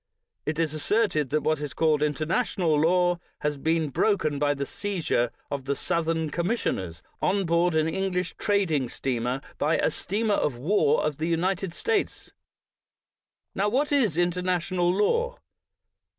It 0.47 0.57
is 0.57 0.73
asserted 0.73 1.29
that 1.29 1.43
what 1.43 1.61
is 1.61 1.75
called 1.75 2.01
"inter 2.01 2.25
national 2.25 2.73
law" 2.81 3.19
has 3.41 3.55
been 3.57 3.89
broken 3.89 4.39
by 4.39 4.55
the 4.55 4.65
seizure 4.65 5.29
of 5.51 5.65
the 5.65 5.75
Southern 5.75 6.31
commissioners 6.31 7.03
on 7.21 7.45
board 7.45 7.75
an 7.75 7.87
Eng 7.87 8.13
lish 8.13 8.33
trading 8.35 8.89
steamer 8.89 9.41
by 9.59 9.77
a 9.77 9.91
steamer 9.91 10.33
of 10.33 10.57
war 10.57 11.03
of 11.05 11.19
the 11.19 11.27
United 11.27 11.75
States. 11.75 12.31
Now, 13.53 13.69
what 13.69 13.91
is 13.91 14.17
international 14.17 14.91
law? 14.91 15.37